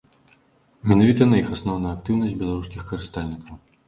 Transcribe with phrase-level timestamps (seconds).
[0.91, 3.61] Менавіта на іх асноўная актыўнасць беларускіх карыстальнікаў.